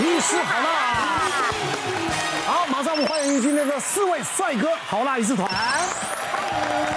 [0.00, 0.66] 医师好辣！
[2.46, 5.48] 好，马上我们欢迎今天的四位帅哥好辣医师团，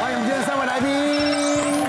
[0.02, 1.86] 欢迎我们今天三位来宾。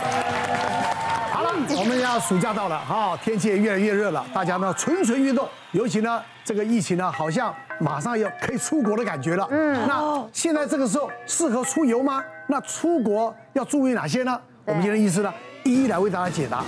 [1.32, 9.48] 好了，我们要暑假到了，哈，天气也越来越热了，大家呢蠢蠢欲动，尤其呢这个疫情呢好像马上要可以出国的感觉了。
[9.50, 12.22] 嗯，那现在这个时候适合出游吗？
[12.46, 14.38] 那出国要注意哪些呢？
[14.66, 15.32] 我们今天医师呢
[15.64, 16.62] 一一来为大家解答。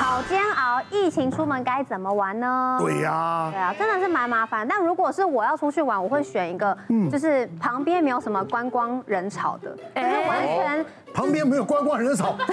[0.00, 2.78] 好煎熬，疫情出门该怎么玩呢？
[2.80, 4.66] 对呀，对啊，真的是蛮麻烦。
[4.66, 6.74] 但如果是我要出去玩，我会选一个，
[7.12, 10.86] 就是旁边没有什么观光人潮的，就是完全。
[11.12, 12.36] 旁边没有观光人潮，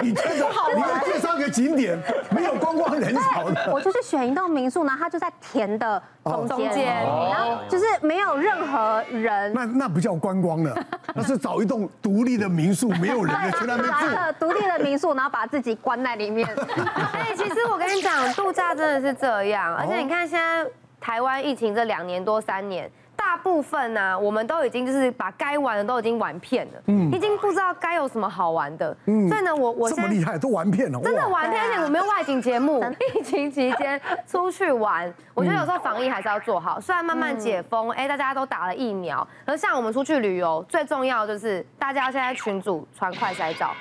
[0.00, 6.00] 你觉得你要介绍个景点，没有观光人潮的，我就是选一栋民宿，然后它就在田的
[6.46, 9.52] 中间，然后就是没有任何人。
[9.52, 10.72] 那那不叫观光了，
[11.12, 14.06] 那是找一栋独立的民宿，没有人的，去那边住。
[14.38, 16.48] 独立的民宿，然后把自己关在里面。
[17.12, 20.64] 哎，其实我跟你讲，度假真的是这样，而且你看现在
[21.00, 22.88] 台湾疫情这两年多三年。
[23.20, 32.82] 大部分呢、啊，我们都已经就是把该玩的都已经玩遍了，嗯，已经不知道该有什么好玩的，嗯，所以呢，我我这么厉害都玩遍了，真的玩遍，而且我没有外景节目，
[33.14, 43.72] 疫情期间出去玩，我觉得有时候防疫还是要做好，虽然慢慢解封，哎，大家都打了疫苗，可是像我们出去旅游，最重要就是大家现在群组传快筛照，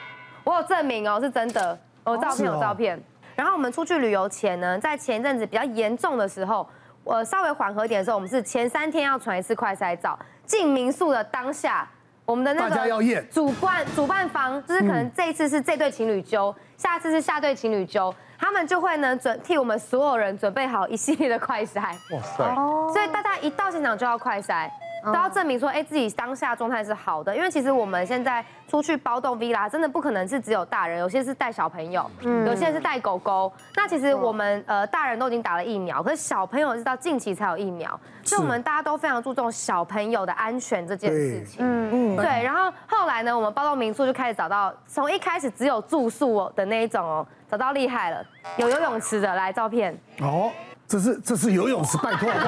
[0.43, 3.01] 我有证明哦，是真的，我照片有照片，
[3.35, 6.67] 然后我们出去旅游前呢，在前一阵子比较严重的时候。
[7.09, 10.17] 我稍微缓和点的时候，我们是前三天要传一次快筛照。
[10.45, 11.87] 进民宿的当下，
[12.23, 21.81] 我们的那个主办主办方就是可能这一次是这对情侣揪，下次是下对情侣揪，他们就会呢准替我们所有人准备好一系列的快筛。
[21.81, 22.55] 哇塞！
[22.93, 24.69] 所以大家一到现场就要快筛。
[25.05, 33.51] 都要证明说，哎，自己当下状态是好的，因为其实我们现在出去包栋 villa，真的不可能是只有大人，有些是带小朋友，嗯，有些是带狗狗。
[33.75, 41.57] 那其实我们呃大人都已经打了疫苗，可是小朋友是到近期才有疫苗，所以我们大家都非常注重小朋友的安全这件事情。
[41.59, 42.25] 嗯嗯，对。
[42.43, 48.23] 然后后来呢，我们包栋民宿就开始找到，从一开始只有住宿的那一种哦，找到厉害了，
[48.57, 49.97] 有游泳池的，来照片。
[50.21, 50.51] 哦，
[50.87, 52.29] 这是这是游泳池，拜托。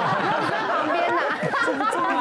[0.72, 1.22] 旁边呢？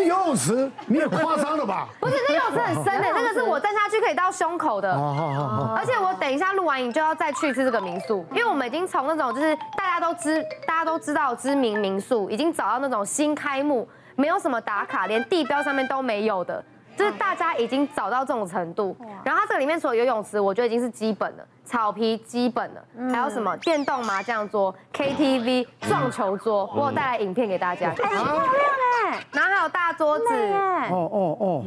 [0.00, 1.88] 游泳池你也夸张了吧？
[2.00, 4.92] 不是，那游泳池很深的， 那个是我站下去可以到胸口的。
[4.92, 16.64] 而且我等一下录完影就要再去一次这个民宿，因为我们已经从那种就是大家都知大家都知道知名民宿，已经找到那种新开幕，没有什么打卡，连地标上面都没有的。
[16.98, 27.90] 就是大家已经找到这种程度，然后它这个里面除了游泳池，我觉得已经是基本的，草皮基本的，还有什么电动麻将桌、KTV、撞球桌，我有带来影片给大家。
[27.90, 28.36] 很漂亮
[29.06, 31.64] 哎，然后还有大桌子，哦哦哦，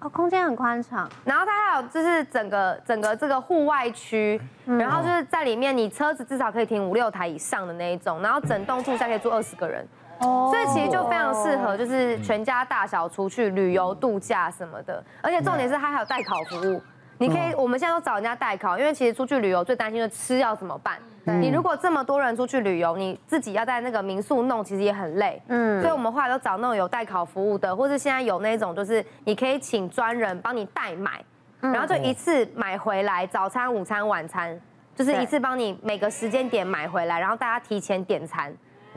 [0.00, 9.86] 哦，空间很宽敞，然后它还有就是整个整个这个户外区，然后就是在里面你车子至少可以停五六台以上的那一种，然后整栋住下可以住二十个人。
[10.20, 16.82] 所以其实就非常适合，就是全家大小出去旅游度假什么的，而且重点是它还有代考服务，
[17.18, 20.98] 你可以我们现在都找人家代考，因为其实出去旅游最担心的吃要怎么办？
[21.40, 25.40] 你如果这么多人出去旅游，你自己要在那个民宿弄，其实也很累。
[25.48, 31.22] 嗯，所以我们后来都找那种有代考服务的，或是现在有那种就是你可以请专人帮你代买，
[31.60, 34.58] 然后就一次买回来，早餐、午餐、晚餐，
[34.94, 38.52] 就是一次帮你每个时间点买回来，然后大家提前点餐。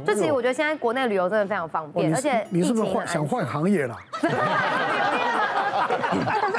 [0.06, 3.96] 就其实我觉得现在国内旅游真的非常方便，而且你是不是换想换行业了？
[4.22, 4.36] 可是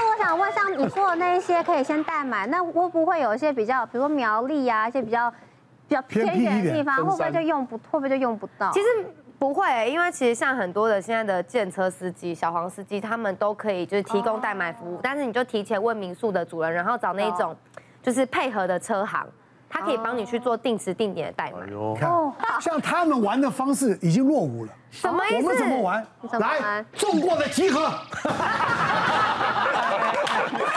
[0.05, 5.31] 我想问，像你说的那一些可以先代买，那会不会有一些比较，比如说苗栗啊，一些比较
[5.89, 8.71] 比较偏远的地方，会不会就用不，会不会就用不到？
[8.73, 8.87] 其实
[9.39, 17.55] 不会，因为其实像很多的现在的计程车司机、小黄司机，他们都可以就是提供代买服务，但是你就提前问民宿的主人，然后找那一种
[18.03, 19.27] 就是配合的车行。
[19.75, 21.67] 他可以帮你去做定时定点的代买。
[21.99, 22.09] 看，
[22.61, 24.73] 像他们玩的方式已经落伍了。
[24.93, 25.37] 什么意思？
[25.37, 26.07] 我们怎么玩？
[26.39, 27.81] 来，中过的集合。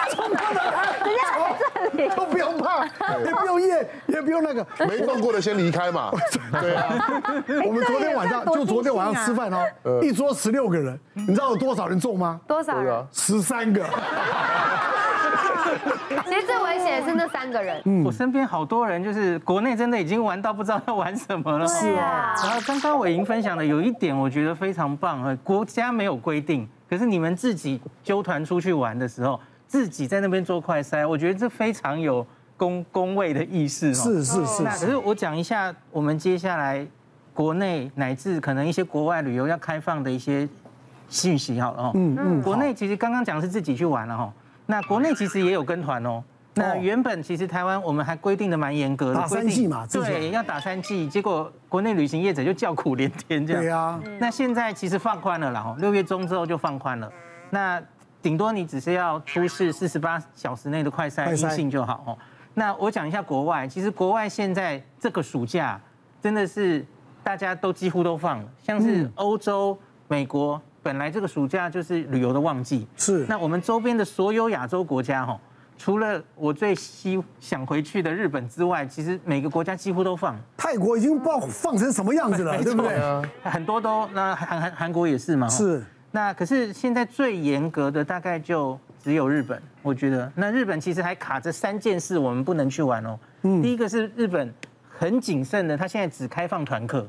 [0.09, 2.85] 中过的都不用怕，
[3.23, 4.65] 也不用验，也不用那个。
[4.87, 6.09] 没中过的先离开嘛。
[6.59, 7.21] 对啊。
[7.67, 9.63] 我们昨天晚上就昨天晚上吃饭哦，
[10.01, 12.41] 一桌十六个人，你知道有多少人中吗？
[12.47, 13.07] 多少人？
[13.11, 13.85] 十三个。
[16.25, 17.81] 其实最危险的是那三个人。
[17.85, 21.67] 嗯，我身边好多人就是国内真的已经玩到不知道要玩什么了。
[21.67, 22.33] 是啊。
[22.43, 25.37] 然后刚刚伟莹分享的有一点，我觉得非常棒。
[25.43, 32.25] 国家没有规定，可是你们自己纠团出去玩的时候，自己在那边做快筛，我觉得这非常有
[32.55, 33.93] 公公卫的意识。
[33.93, 34.63] 是是是。
[34.63, 36.85] 那可是我讲一下，我们接下来
[37.33, 40.47] 国内乃至可能一些国外旅游要开放的一些
[41.09, 41.91] 信息好了哦。
[41.95, 42.41] 嗯嗯。
[42.41, 44.33] 国内其实刚刚讲的是自己去玩了哈。
[44.67, 46.23] 那国内其实也有跟团哦，
[46.53, 53.61] 那原本其实台湾我们还规定的蛮严格的，打三剂嘛，对，要打三剂，结果国内旅行业者就叫苦连天这样。
[53.63, 54.01] 对啊。
[54.19, 57.11] 那现在其实放宽了啦，六月中之后就放宽了。
[57.49, 57.81] 那
[58.21, 62.17] 顶多你只是要出示四十八小时内的快筛阴性就好哦。
[62.53, 65.79] 那我讲一下国外，其实国外现在这个暑假
[66.21, 66.85] 真的是
[67.23, 69.77] 大家都几乎都放了，像是欧洲、
[70.07, 72.87] 美国，本来这个暑假就是旅游的旺季。
[72.95, 73.25] 是。
[73.27, 75.37] 那我们周边的所有亚洲国家哈。
[75.77, 80.33] 除了我最希想回去的日本之外，其实每个国家几乎都放。
[80.55, 82.97] 泰国已经不知道放成什么样子了， 对不对？
[83.43, 85.49] 很多都，那韩韩韩国也是嘛。
[85.49, 85.83] 是。
[86.09, 90.31] 那可是现在最严格的大概就只有日本，我觉得。
[90.35, 93.19] 那日本其实还卡着三件事，我们不能去玩哦。
[93.41, 93.61] 嗯。
[93.61, 94.51] 第一个是日本
[94.89, 97.05] 很谨慎的，他现在只开放团客，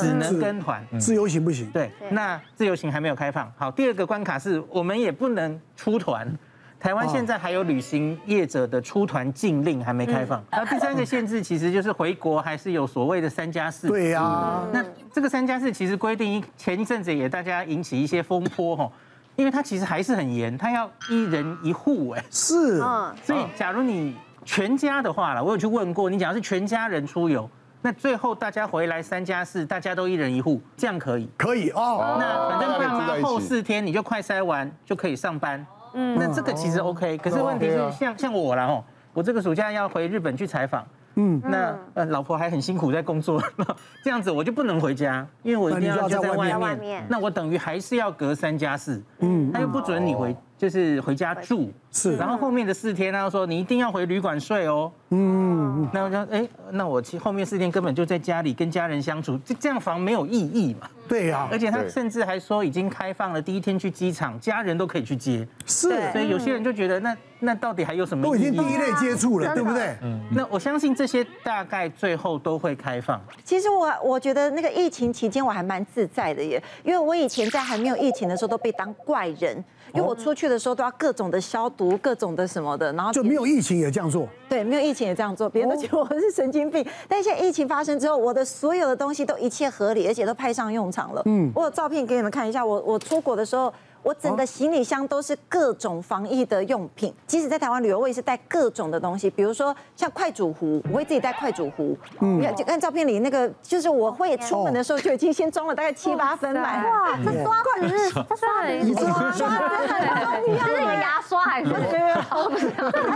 [0.00, 1.70] 只能跟团，自由行不行。
[1.70, 1.90] 对。
[2.10, 3.50] 那自由行还没有开放。
[3.56, 6.30] 好，第二个关卡是我们也不能出团。
[6.78, 13.86] 台湾现在还有旅行业者的出团禁令还没开放，然后第三个限制其实就是回国还是有所谓的三加四。
[13.86, 18.90] 对呀，那这个三加四其实规定前一阵子也大家引起一些风波哈，
[19.36, 22.24] 因为它其实还是很严，它要一人一户哎。
[22.32, 22.80] 是，
[23.22, 27.48] 所以假如你全家的话了，我有去问过，你假如是全家人出游，
[27.82, 31.28] 那最后大家回来三加四，大家都一人一户，这样可以？
[31.36, 32.16] 可以哦。
[32.18, 35.66] 那反正爸妈后四天你就快筛完就可以上班。
[35.94, 38.82] 嗯，那这个其实 OK，可是问题是像像我啦哦，
[39.12, 40.86] 我这个暑假要回日本去采访，
[41.16, 43.42] 嗯，那呃老婆还很辛苦在工作，
[44.02, 60.88] 这样子我就不能回家，因为我一定要就在外面，那我等于还是要隔三加四，嗯，他又不准你回，就是回家住，是，然后后面的四天他又说你一定要回旅馆睡哦，嗯，那我说哎，那我其后面四天根本就在家里跟家人相处，这这样防没有意义嘛。
[61.06, 65.46] 对呀，而且他甚至还说已经开放了，第一天去机场，家人都可以去接。
[65.66, 68.24] 是，所以有些人就觉得那那到底还有什么？
[68.24, 69.94] 都已经第一类接触了，对不对？
[70.02, 70.18] 嗯。
[70.30, 73.20] 那我相信这些大概最后都会开放。
[73.44, 79.62] 其实我我觉得那个疫情期间我还蛮自在的耶，因为我以前在还没有疫情的时候都被当怪人，
[79.92, 84.26] 因为我出去的时候都要各种的消毒，各种的什么的，然后就没有疫情也这样做。
[84.48, 86.84] 对，没有疫情也这样做，别人都觉得我是神经病。
[87.08, 91.22] 但现在疫情发生之后，我的所有的东西都一切合理，而且都派上用场了。
[91.26, 93.72] 嗯，我有照片给你们看一下，我我出国的时候。
[94.02, 101.96] 我整个行李箱都是各种防疫的用品，即使在台湾旅游，我也是带各种的东西，比如说像快煮壶，我会自己带快煮壶。
[102.20, 106.84] 嗯，就看照片里那个，就是我会出门的时候就已经先装了大概七八分满。
[106.84, 110.64] 哇， 这刷子是这刷很刷，刷子很重要。
[110.66, 111.70] 是牙刷还是？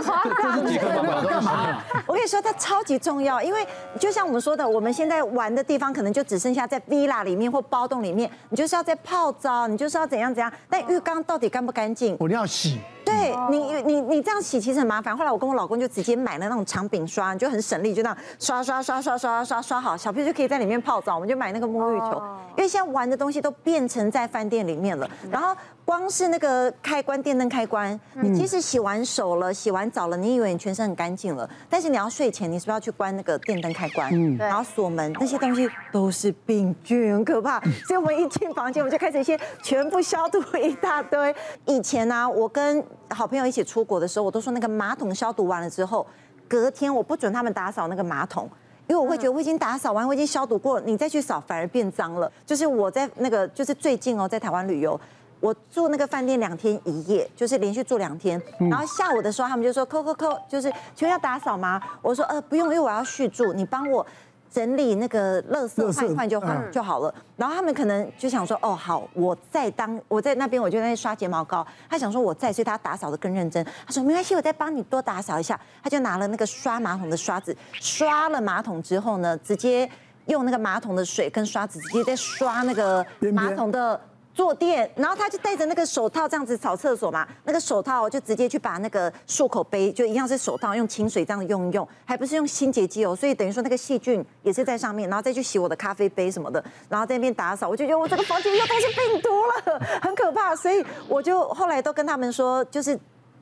[0.03, 1.81] 刷子这是几个宝宝干嘛？
[2.05, 3.65] 我跟你说，它超级重要，因为
[3.99, 10.51] 就像我们说的，我们现在玩的地方可能就只剩下在 villa 里面或包栋里面，你就是要在泡澡，你就是要怎样怎样。
[10.87, 12.15] 浴缸到底干不干净？
[12.19, 12.79] 我一定要洗。
[13.05, 15.15] 对你，你你这样洗其实很麻烦。
[15.15, 21.15] 后来我跟我老公就直接买了那种长柄刷，你就很省力，就那样刷刷刷刷刷刷刷好，小朋友就可以在里面泡澡。
[21.15, 22.21] 我们就买那个沐浴球，
[22.57, 25.09] 因为现在玩的东西都变成在饭店里面了。
[25.31, 34.11] 然后光是那个开关电灯开关，你即使洗完手了、洗完澡了，你以为你全身很干净了，但是你要睡前，你是不是要去关那个电灯开关？
[34.13, 37.61] 嗯，然后锁门，那些东西都是病菌，很可怕。
[37.85, 41.33] 所以我们一进房间，我们就开始一些全部消毒一大堆。
[41.65, 46.05] 以前呢、啊，我跟好朋友一起出国的时候，我都说那个马桶消毒完了之后，
[46.47, 48.49] 隔天我不准他们打扫那个马桶，
[48.87, 52.31] 因为我会觉得我已经打扫完，我已经消毒过了，你再去扫反而变脏了。
[52.45, 54.99] 就是我在那个，就是最近哦，在台湾旅游，
[55.39, 61.81] 我住那个饭店两天一夜，就是连续住两天，然后下午的时候他们就说扣扣扣，就是请问要打扫吗？
[62.01, 64.05] 我说呃不用，因为我要续住，你帮我。
[64.51, 71.65] 整理那个垃圾换一换就换就好了，然后他们可能就想说，哦好，我在当我在那边，我就在那刷睫毛膏。
[71.89, 73.63] 他想说我在，所以他打扫的更认真。
[73.85, 75.59] 他说没关系，我再帮你多打扫一下。
[75.83, 79.89] 他就拿了那个刷马桶的刷子，刷了马桶之后呢，直接
[80.25, 83.99] 用那个马桶的水跟刷子直接在刷那个马桶的。
[84.37, 102.95] 坐垫，然后他就戴着那个手套这样子扫厕所嘛，那个手套就直接去把那个漱口杯就一样是手套，用清水这样用一用，还不是用清洁剂哦，所以等于说那个细菌也是在上面，然后再去洗我的咖啡杯什么的，然后在那边打扫，我就觉得我这个房间又都是病毒了，很可怕，所以我就后来都跟他们说，就是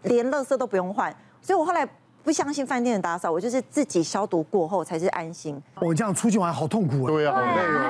[0.04, 1.86] 连垃圾都不用换，所以我后来。
[2.26, 5.62] 不相信饭店的打扫，我就是自己消毒过后才是安心。
[5.80, 7.08] 我这样出去玩好痛苦啊！
[7.08, 7.48] 对啊，好累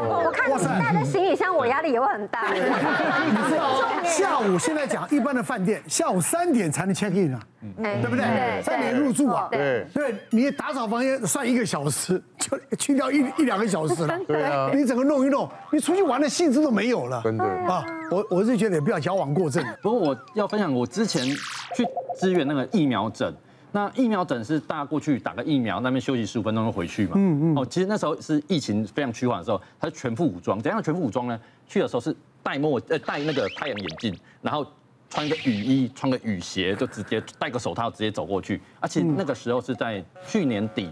[0.09, 0.23] 哦。
[0.25, 2.51] 我看你带的行李箱，我压力也会很大。
[2.51, 7.39] 你知道下午现在讲一般的饭店，下午三点才能 check in 啊，
[7.77, 8.61] 对不对？
[8.61, 9.47] 三点入住啊。
[9.49, 9.87] 对。
[9.93, 14.19] 对，你打扫房间算一个小时，就去掉一一两个小时了。
[14.27, 14.69] 对啊。
[14.73, 17.21] 你整个弄一弄，你出去玩的兴致都没有了。
[17.23, 19.65] 真的啊，我我是觉得也不要矫枉过正。
[19.81, 21.87] 不过我要分享，我之前去
[22.19, 23.33] 支援那个疫苗诊。
[23.75, 27.11] 那疫苗诊是大家过去打个疫苗，那边休息十五分钟就回去嘛。
[27.15, 27.57] 嗯嗯。
[27.57, 30.57] 哦，其实那时候是疫情非常趋缓的时候，他是全副武装。
[30.61, 31.37] 怎样全副武装呢？
[31.67, 34.65] 去的时候是戴墨呃戴那个太阳眼镜，然后
[35.09, 38.61] 穿个雨衣，穿个雨鞋，就直接戴个手套直接走过去。
[38.79, 40.89] 而且那个时候是在去年底。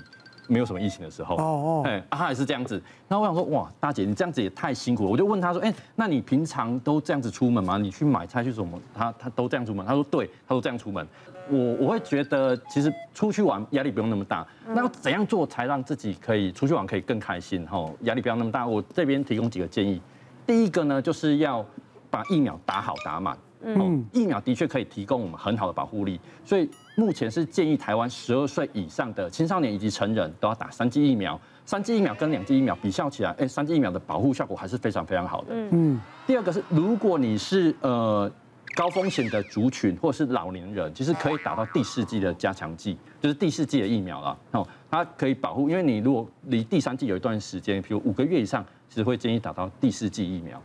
[0.49, 2.75] 没有什么疫情的时候，哦哦，哎，他也是这样子。
[3.07, 5.09] 然后我想说，哇，大姐，你这样子也太辛苦了。
[5.09, 7.77] 我就问他说，哎，那你平常都这样子出门吗？
[7.77, 8.77] 你去买菜去什么？
[8.93, 9.85] 他他都这样出门。
[9.85, 11.07] 他说对，他说这样出门。
[11.49, 14.45] 我我会觉得，其实出去玩压力不用那么大。
[14.67, 17.65] 那要怎样做才让自己可以出去玩可以更开心？
[17.65, 18.65] 哈，压力不要那么大。
[18.65, 20.01] 我这边提供几个建议。
[20.45, 21.65] 第一个呢，就是要
[22.09, 23.37] 把疫苗打好打满。
[23.65, 31.39] 嗯，疫苗的确可以提供我们很好的保护力，所以目前是建议台湾十二岁以上的青少年以及成人都要打三剂疫苗。
[31.65, 35.47] 三剂疫苗跟两剂疫苗比较起来，哎，三剂疫苗的保护效果还是非常非常好的。
[35.71, 35.97] 嗯，
[36.27, 38.29] 第二个是，如果你是呃
[38.75, 44.37] 高风险的族群或是老年人，其实可以打到第四季的加强剂，就是第四季的疫苗了。
[44.51, 50.61] 哦，它可以保护，因为你如果离第三季有一段时间，比如五个月以上，其实会建议打到第四季疫苗。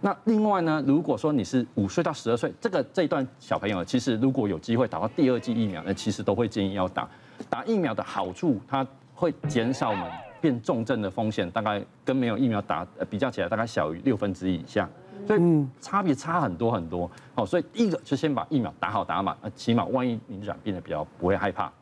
[0.00, 7.08] 那另外呢，如果说你是五岁到十二岁，这个这一段小朋友，其实如果有机会打到第二季疫苗，那其实都会建议要打。
[7.48, 14.90] 打疫苗的好处，它会减少我们变重症的风险，大概跟没有疫苗打比较起来，大概小于六分之一以下，
[15.26, 17.10] 所以差别差很多很多。
[17.34, 21.72] 哦，所以第一个就先把疫苗打好打满，起码万一你染病了比较不会害怕。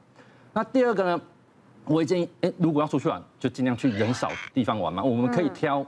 [0.53, 1.21] 那第二个呢，
[1.85, 5.85] 我会建议，哎，如果要出去玩，就尽量去人少地方玩嘛，我们可以挑。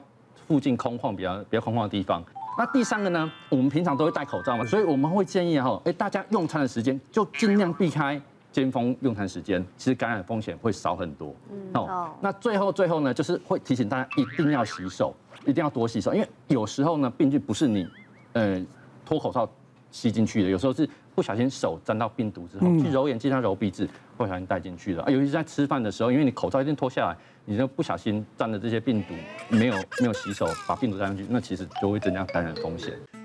[0.49, 2.23] 附近空旷比较比较空旷的地方。
[2.59, 8.21] 那第三个呢，我们平常都会戴口罩嘛，所以我们会建议哈，哎，大家用餐的时间就尽量避开
[8.53, 11.35] 尖峰用餐时间，其实感染风险会少很多。
[11.75, 15.15] 哦，那最后最后呢，就是会提醒大家一定要洗手，
[15.47, 17.89] 一定要多洗手，因为有时候呢，病菌不是你
[18.35, 18.65] 呃
[19.05, 19.51] 脱口罩
[19.91, 25.03] 吸进去的，有时候是不小心手沾到病毒之后，去揉眼睛、揉鼻子，不小心带进去的。
[25.03, 27.17] 啊，尤其是在吃饭的时候，因为你口罩一定脱下来。
[27.45, 29.15] 你就不小心沾了这些病毒，
[29.49, 32.93] 没有没有洗手，把病毒带上去，那其实就会增加感染风险。